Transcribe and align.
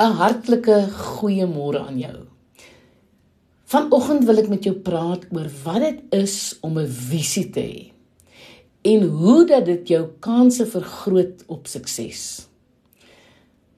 'n 0.00 0.16
hartlike 0.16 0.88
goeiemôre 0.96 1.80
aan 1.84 1.98
jou. 2.00 2.18
Vanoggend 3.68 4.24
wil 4.24 4.38
ek 4.40 4.48
met 4.48 4.64
jou 4.64 4.74
praat 4.74 5.26
oor 5.30 5.50
wat 5.64 5.82
dit 5.84 5.98
is 6.16 6.56
om 6.64 6.78
'n 6.78 6.88
visie 6.88 7.50
te 7.50 7.60
hê 7.60 7.92
en 8.82 9.02
hoe 9.02 9.44
dat 9.44 9.66
dit 9.66 9.88
jou 9.88 10.08
kanse 10.24 10.64
vergroot 10.66 11.44
op 11.46 11.66
sukses. 11.66 12.48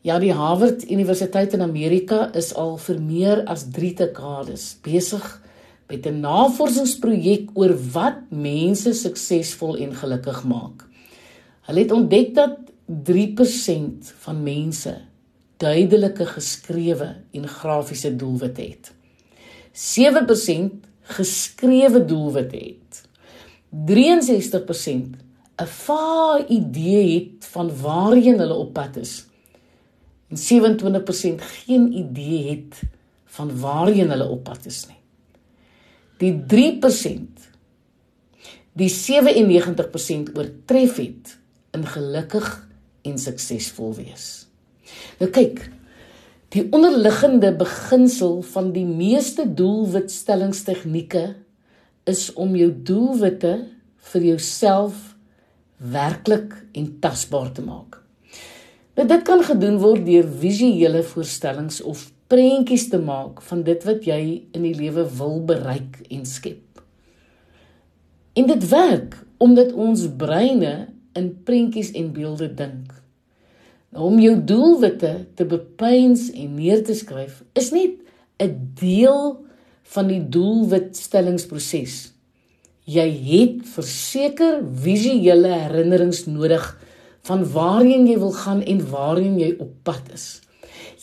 Ja, 0.03 0.19
die 0.19 0.33
Harvard 0.33 0.91
Universiteit 0.91 1.53
in 1.55 1.63
Amerika 1.63 2.31
is 2.35 2.55
al 2.55 2.77
vir 2.79 3.01
meer 3.01 3.45
as 3.47 3.67
3 3.71 3.95
dekades 3.95 4.79
besig 4.83 5.43
met 5.89 6.07
'n 6.07 6.21
navorsingsprojek 6.21 7.51
oor 7.55 7.75
wat 7.93 8.31
mense 8.31 8.95
suksesvol 8.95 9.77
en 9.77 9.95
gelukkig 9.95 10.45
maak. 10.45 10.87
Hulle 11.67 11.81
het 11.81 11.93
ontdek 11.93 12.35
dat 12.35 12.59
3% 12.87 14.15
van 14.19 14.43
mense 14.43 15.12
duidelike 15.63 16.27
geskrewe 16.35 17.09
en 17.33 17.49
grafiese 17.49 18.11
doelwitte 18.17 18.63
het. 18.63 18.93
7% 19.73 20.89
geskrewe 21.17 22.05
doelwitte 22.05 22.57
het. 22.57 23.03
63% 23.71 25.17
'n 25.63 25.67
vae 25.67 26.47
idee 26.49 27.15
het 27.15 27.47
van 27.47 27.71
waarheen 27.81 28.39
hulle 28.39 28.55
op 28.55 28.73
pad 28.73 28.97
is. 28.97 29.27
En 30.29 30.37
27% 30.37 31.43
geen 31.43 31.93
idee 31.93 32.51
het 32.51 32.83
van 33.25 33.59
waarheen 33.61 34.11
hulle 34.11 34.29
op 34.29 34.43
pad 34.43 34.67
is 34.67 34.87
nie. 34.87 35.01
Die 36.19 36.35
3% 36.47 37.51
die 38.73 38.89
97% 38.89 40.33
oortref 40.33 40.97
het 40.97 41.39
in 41.71 41.87
gelukkig 41.87 42.69
en 43.03 43.19
suksesvol 43.19 43.95
wees. 43.95 44.47
Nou 45.21 45.31
kyk, 45.31 45.65
die 46.53 46.67
onderliggende 46.75 47.53
beginsel 47.57 48.43
van 48.53 48.73
die 48.75 48.87
meeste 48.87 49.47
doelwitstellingstegnieke 49.49 51.25
is 52.09 52.29
om 52.35 52.57
jou 52.59 52.71
doelwitte 52.73 53.55
vir 54.13 54.29
jouself 54.33 55.13
werklik 55.77 56.55
en 56.77 56.91
tasbaar 57.01 57.53
te 57.57 57.65
maak. 57.65 57.99
Nou 58.97 59.07
dit 59.09 59.23
kan 59.25 59.41
gedoen 59.45 59.79
word 59.81 60.05
deur 60.07 60.27
visuele 60.43 61.03
voorstellings 61.07 61.81
of 61.89 62.11
prentjies 62.33 62.89
te 62.93 63.01
maak 63.01 63.43
van 63.49 63.63
dit 63.65 63.85
wat 63.89 64.05
jy 64.09 64.21
in 64.53 64.67
die 64.67 64.77
lewe 64.77 65.07
wil 65.19 65.41
bereik 65.49 66.01
en 66.13 66.27
skep. 66.29 66.83
En 68.37 68.49
dit 68.49 68.69
werk 68.69 69.17
omdat 69.43 69.73
ons 69.73 70.07
breine 70.17 70.75
in 71.19 71.33
prentjies 71.45 71.91
en 71.99 72.13
beelde 72.15 72.49
dink. 72.55 73.02
Om 73.93 74.17
jou 74.23 74.39
doelwitte 74.45 75.27
te 75.37 75.45
bepeins 75.45 76.31
en 76.33 76.55
neer 76.57 76.81
te 76.85 76.95
skryf 76.97 77.43
is 77.53 77.71
net 77.77 77.99
'n 78.41 78.73
deel 78.81 79.45
van 79.83 80.07
die 80.09 80.23
doelwitstellingsproses. 80.29 82.13
Jy 82.85 83.09
het 83.25 83.69
verseker 83.69 84.63
visuele 84.75 85.53
herinnerings 85.53 86.25
nodig 86.27 86.65
van 87.29 87.45
waarheen 87.53 88.07
jy 88.07 88.19
wil 88.19 88.33
gaan 88.33 88.63
en 88.63 88.91
waarheen 88.91 89.39
jy 89.39 89.55
op 89.59 89.71
pad 89.83 90.03
is. 90.15 90.41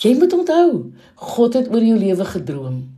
Jy 0.02 0.18
moet 0.18 0.34
onthou, 0.34 0.92
God 1.16 1.54
het 1.54 1.70
oor 1.70 1.84
jou 1.84 1.98
lewe 1.98 2.26
gedroom. 2.26 2.90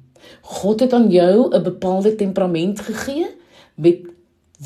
God 0.42 0.80
het 0.80 0.94
aan 0.94 1.10
jou 1.12 1.50
'n 1.52 1.64
bepaalde 1.64 2.16
temperament 2.16 2.80
gegee 2.80 3.28
met 3.76 4.00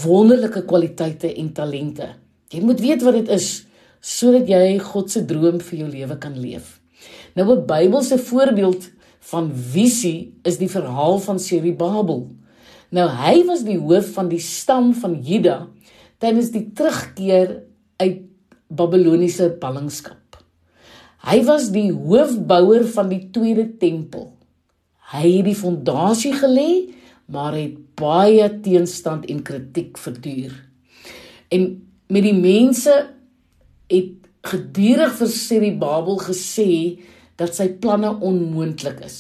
wonderlike 0.03 0.65
kwaliteite 0.65 1.33
en 1.33 1.51
talente. 1.51 2.07
Jy 2.49 2.61
moet 2.61 2.79
weet 2.79 3.01
wat 3.01 3.13
dit 3.13 3.29
is 3.29 3.65
sodat 4.05 4.49
jy 4.49 4.77
God 4.83 5.09
se 5.09 5.23
droom 5.25 5.57
vir 5.63 5.79
jou 5.79 5.89
lewe 5.89 6.17
kan 6.21 6.35
leef. 6.37 6.79
Nou 7.35 7.55
'n 7.55 7.65
Bybelse 7.65 8.17
voorbeeld 8.17 8.89
van 9.31 9.51
visie 9.53 10.37
is 10.43 10.57
die 10.57 10.69
verhaal 10.69 11.17
van 11.19 11.39
Serubabel. 11.39 12.29
Nou 12.91 13.07
hy 13.09 13.43
was 13.45 13.63
die 13.63 13.79
hoof 13.79 14.13
van 14.13 14.29
die 14.29 14.39
stam 14.39 14.93
van 14.93 15.17
Juda 15.21 15.67
tydens 16.19 16.51
die 16.51 16.71
terugkeer 16.73 17.63
uit 17.97 18.21
Babiloniese 18.67 19.49
ballingskap. 19.59 20.37
Hy 21.25 21.43
was 21.43 21.71
die 21.71 21.91
hoofbouer 21.91 22.85
van 22.85 23.09
die 23.09 23.29
tweede 23.31 23.77
tempel. 23.77 24.33
Hy 25.11 25.37
het 25.37 25.45
die 25.45 25.57
fondasie 25.57 26.33
gelê, 26.33 26.93
maar 27.25 27.53
het 27.53 27.77
baie 27.97 28.49
teenstand 28.61 29.25
en 29.25 29.41
kritiek 29.41 29.97
verduur. 29.97 30.53
En 31.49 31.81
met 32.07 32.23
die 32.23 32.33
mense 32.33 33.14
het 33.91 34.29
gedurig 34.45 35.15
vir 35.19 35.31
Siri 35.31 35.71
Babel 35.81 36.19
gesê 36.21 36.69
dat 37.39 37.55
sy 37.57 37.69
planne 37.81 38.11
onmoontlik 38.23 39.01
is. 39.05 39.19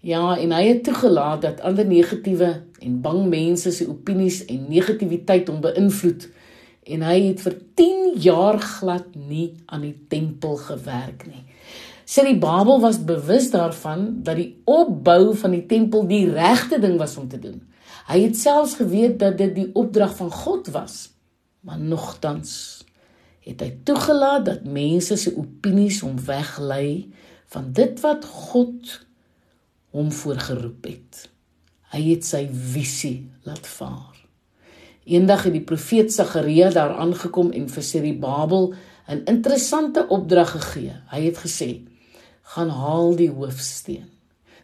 Ja, 0.00 0.36
en 0.38 0.54
hy 0.54 0.62
het 0.68 0.84
toegelaat 0.86 1.42
dat 1.42 1.62
ander 1.66 1.86
negatiewe 1.86 2.52
en 2.78 3.00
bang 3.02 3.24
mense 3.28 3.72
se 3.74 3.88
opinies 3.90 4.44
en 4.46 4.68
negativiteit 4.70 5.50
hom 5.50 5.58
beïnvloed 5.64 6.28
en 6.88 7.04
hy 7.04 7.16
het 7.26 7.42
vir 7.44 7.56
10 7.76 8.04
jaar 8.22 8.60
glad 8.62 9.10
nie 9.18 9.50
aan 9.66 9.82
die 9.84 9.96
tempel 10.08 10.56
gewerk 10.62 11.26
nie. 11.26 11.42
Siri 12.08 12.38
Babel 12.40 12.80
was 12.80 13.02
bewus 13.04 13.50
daarvan 13.52 14.22
dat 14.24 14.38
die 14.38 14.54
opbou 14.64 15.34
van 15.36 15.52
die 15.52 15.66
tempel 15.68 16.06
die 16.08 16.24
regte 16.32 16.78
ding 16.80 16.96
was 16.96 17.18
om 17.20 17.28
te 17.28 17.40
doen. 17.42 17.60
Hy 18.08 18.22
het 18.22 18.38
selfs 18.40 18.78
geweet 18.78 19.18
dat 19.20 19.36
dit 19.36 19.52
die 19.52 19.68
opdrag 19.76 20.14
van 20.16 20.30
God 20.32 20.70
was. 20.72 21.10
Maar 21.60 21.76
nogtans 21.76 22.86
het 23.48 23.64
hy 23.64 23.70
toegelaat 23.88 24.44
dat 24.44 24.68
mense 24.68 25.16
se 25.16 25.32
opinies 25.40 26.02
hom 26.04 26.18
weglei 26.26 27.08
van 27.48 27.72
dit 27.72 28.00
wat 28.04 28.26
God 28.28 28.98
hom 29.96 30.12
voorgeroep 30.12 30.84
het. 30.84 31.24
Hy 31.94 32.02
het 32.10 32.28
sy 32.28 32.44
visie 32.52 33.30
laat 33.48 33.64
vaar. 33.66 34.18
Eendag 35.08 35.46
het 35.48 35.54
die 35.56 35.64
profeet 35.64 36.12
Sagaria 36.12 36.68
daar 36.74 36.98
aangekom 37.00 37.54
en 37.56 37.70
vir 37.72 37.84
Serubabel 37.84 38.74
'n 39.08 39.24
interessante 39.24 40.04
opdrag 40.08 40.50
gegee. 40.50 40.92
Hy 41.08 41.20
het 41.24 41.38
gesê: 41.38 41.80
"Gaan 42.42 42.68
haal 42.68 43.16
die 43.16 43.30
hoofsteen." 43.30 44.10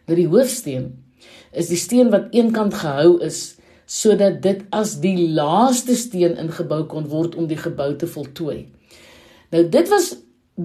Nou 0.05 0.15
die 0.17 0.27
hoofsteen 0.27 1.03
is 1.51 1.67
die 1.67 1.77
steen 1.77 2.09
wat 2.09 2.27
eenkant 2.31 2.73
gehou 2.73 3.21
is 3.25 3.55
sodat 3.85 4.41
dit 4.41 4.63
as 4.69 4.99
die 5.01 5.29
laaste 5.29 5.95
steen 5.95 6.37
ingebou 6.37 6.83
kon 6.83 7.07
word 7.07 7.35
om 7.35 7.47
die 7.47 7.57
gebou 7.57 7.95
te 7.95 8.07
voltooi. 8.07 8.74
Nou 9.55 9.63
dit 9.71 9.87
was 9.87 10.09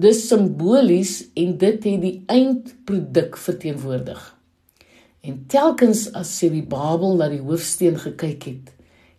dis 0.03 0.17
simbolies 0.27 1.13
en 1.39 1.53
dit 1.61 1.85
het 1.87 2.01
die 2.03 2.17
eindproduk 2.27 3.37
verteenwoordig. 3.39 4.19
En 5.23 5.37
telkens 5.47 6.09
as 6.17 6.33
Serubabel 6.35 7.15
na 7.15 7.29
die 7.31 7.39
hoofsteen 7.39 7.95
gekyk 8.01 8.47
het, 8.49 8.73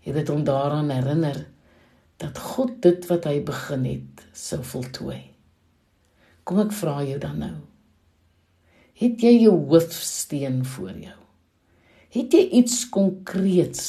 het 0.04 0.18
dit 0.18 0.28
hom 0.28 0.42
daaraan 0.44 0.90
herinner 0.92 1.46
dat 2.20 2.36
God 2.36 2.74
dit 2.84 3.06
wat 3.08 3.24
hy 3.30 3.38
begin 3.46 3.86
het, 3.88 4.26
sou 4.36 4.60
voltooi. 4.60 5.22
Kom 6.44 6.60
ek 6.66 6.76
vra 6.76 6.98
jou 7.08 7.16
dan 7.22 7.40
nou. 7.40 7.56
Het 9.00 9.24
jy 9.24 9.32
jou 9.46 9.56
hoofsteen 9.72 10.66
voor 10.68 10.92
jou? 11.00 11.16
Het 12.12 12.36
jy 12.36 12.44
iets 12.60 12.84
konkreets 12.92 13.88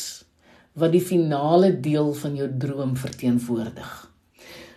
wat 0.80 0.96
die 0.96 1.04
finale 1.04 1.74
deel 1.76 2.16
van 2.24 2.40
jou 2.40 2.48
droom 2.56 2.96
verteenwoordig? 2.96 4.13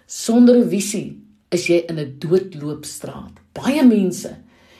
Sonder 0.07 0.57
'n 0.57 0.69
visie 0.71 1.19
is 1.51 1.67
jy 1.67 1.83
in 1.89 1.99
'n 1.99 2.17
doodloopstraat. 2.19 3.35
Baie 3.53 3.83
mense 3.83 4.37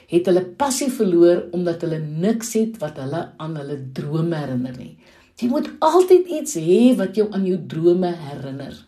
het 0.07 0.27
hulle 0.27 0.45
passie 0.45 0.91
verloor 0.91 1.49
omdat 1.51 1.83
hulle 1.83 1.99
niks 1.99 2.53
het 2.55 2.79
wat 2.79 2.97
hulle 3.03 3.33
aan 3.37 3.57
hulle 3.57 3.79
drome 3.93 4.37
herinner 4.37 4.77
nie. 4.79 4.97
Jy 5.37 5.49
moet 5.49 5.69
altyd 5.81 6.29
iets 6.31 6.55
hê 6.55 6.95
wat 6.97 7.17
jou 7.17 7.27
aan 7.33 7.45
jou 7.45 7.59
drome 7.67 8.13
herinner. 8.15 8.87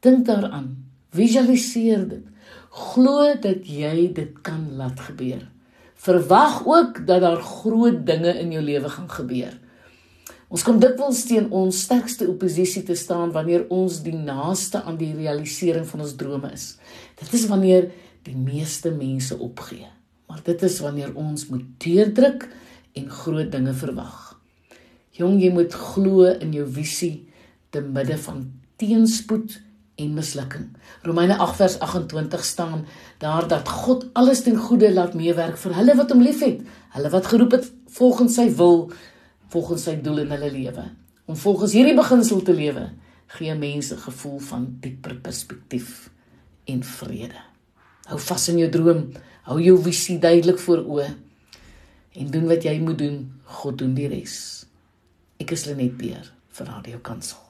Dink 0.00 0.26
daaraan. 0.26 0.76
Visualiseer 1.10 2.08
dit. 2.08 2.24
Glo 2.70 3.34
dat 3.40 3.66
jy 3.66 4.12
dit 4.14 4.38
kan 4.42 4.76
laat 4.76 5.00
gebeur. 5.00 5.42
Verwag 5.94 6.62
ook 6.66 7.06
dat 7.06 7.20
daar 7.20 7.42
groot 7.42 8.06
dinge 8.06 8.38
in 8.38 8.52
jou 8.52 8.62
lewe 8.62 8.88
gaan 8.88 9.10
gebeur. 9.10 9.58
Ons 10.52 10.66
kom 10.66 10.76
dikwels 10.76 11.22
teen 11.24 11.46
ons 11.56 11.78
sterkste 11.86 12.26
oppositie 12.28 12.82
te 12.84 12.92
staan 12.98 13.30
wanneer 13.32 13.64
ons 13.72 14.02
die 14.04 14.12
naaste 14.12 14.82
aan 14.84 14.98
die 15.00 15.14
realisering 15.16 15.86
van 15.88 16.02
ons 16.04 16.12
drome 16.20 16.50
is. 16.52 16.74
Dit 17.16 17.32
is 17.38 17.46
wanneer 17.48 17.86
die 18.26 18.36
meeste 18.36 18.92
mense 18.92 19.38
opgee. 19.40 19.88
Maar 20.28 20.42
dit 20.44 20.64
is 20.68 20.76
wanneer 20.84 21.14
ons 21.16 21.46
moet 21.48 21.64
deurdruk 21.80 22.44
en 23.00 23.08
groot 23.08 23.48
dinge 23.52 23.72
verwag. 23.80 24.18
Jong, 25.16 25.38
jy 25.40 25.48
moet 25.56 25.72
glo 25.72 26.28
in 26.28 26.52
jou 26.52 26.66
visie 26.68 27.14
te 27.72 27.80
midde 27.80 28.18
van 28.20 28.44
teenspoed 28.80 29.56
en 30.00 30.12
mislukking. 30.18 30.66
Romeine 31.06 31.38
8 31.40 31.58
vers 31.62 31.78
28 31.80 32.44
staan 32.44 32.84
daar 33.24 33.48
dat 33.48 33.68
God 33.68 34.04
alles 34.12 34.44
ten 34.44 34.60
goeie 34.60 34.92
laat 34.92 35.16
meewerk 35.16 35.56
vir 35.64 35.76
hulle 35.80 35.96
wat 35.96 36.12
hom 36.12 36.24
liefhet, 36.24 36.60
hulle 36.92 37.12
wat 37.12 37.32
geroep 37.32 37.56
het 37.56 37.72
volgens 37.96 38.36
sy 38.36 38.50
wil 38.60 38.90
volgens 39.52 39.86
sy 39.88 39.98
doel 40.00 40.24
in 40.24 40.32
hulle 40.34 40.50
lewe. 40.52 40.86
Om 41.28 41.36
volgens 41.36 41.74
hierdie 41.76 41.96
beginsel 41.96 42.40
te 42.44 42.54
lewe, 42.56 42.88
gee 43.36 43.54
mense 43.56 43.96
gevoel 43.96 44.40
van 44.48 44.66
dieper 44.80 45.14
perspektief 45.24 46.08
en 46.68 46.82
vrede. 46.84 47.38
Hou 48.08 48.18
vas 48.20 48.48
in 48.50 48.58
jou 48.64 48.70
droom, 48.72 49.06
Hou 49.42 49.58
jou 49.58 49.74
visie 49.82 50.20
duidelik 50.22 50.60
voor 50.62 50.84
oë 50.86 51.08
en 52.20 52.30
doen 52.30 52.46
wat 52.46 52.62
jy 52.62 52.76
moet 52.78 53.00
doen. 53.00 53.22
God 53.58 53.80
doen 53.82 53.96
die 53.98 54.06
res. 54.12 54.36
Ek 55.42 55.56
is 55.56 55.66
Lenet 55.66 55.98
Beer 55.98 56.30
vir 56.54 56.70
Radio 56.76 57.02
Kansel. 57.02 57.42